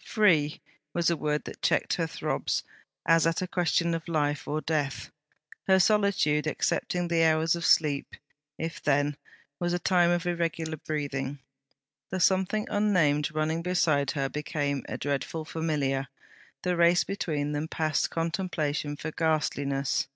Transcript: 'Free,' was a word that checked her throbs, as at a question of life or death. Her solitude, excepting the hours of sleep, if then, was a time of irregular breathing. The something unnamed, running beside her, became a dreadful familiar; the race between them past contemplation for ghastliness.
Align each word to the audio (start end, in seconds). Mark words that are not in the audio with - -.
'Free,' 0.00 0.60
was 0.94 1.10
a 1.10 1.16
word 1.16 1.42
that 1.42 1.60
checked 1.60 1.94
her 1.94 2.06
throbs, 2.06 2.62
as 3.04 3.26
at 3.26 3.42
a 3.42 3.48
question 3.48 3.94
of 3.94 4.06
life 4.06 4.46
or 4.46 4.60
death. 4.60 5.10
Her 5.66 5.80
solitude, 5.80 6.46
excepting 6.46 7.08
the 7.08 7.24
hours 7.24 7.56
of 7.56 7.66
sleep, 7.66 8.14
if 8.58 8.80
then, 8.80 9.16
was 9.58 9.72
a 9.72 9.78
time 9.80 10.12
of 10.12 10.24
irregular 10.24 10.76
breathing. 10.76 11.40
The 12.10 12.20
something 12.20 12.68
unnamed, 12.70 13.34
running 13.34 13.60
beside 13.62 14.12
her, 14.12 14.28
became 14.28 14.84
a 14.88 14.96
dreadful 14.96 15.44
familiar; 15.44 16.06
the 16.62 16.76
race 16.76 17.02
between 17.02 17.50
them 17.50 17.66
past 17.66 18.08
contemplation 18.08 18.94
for 18.94 19.10
ghastliness. 19.10 20.06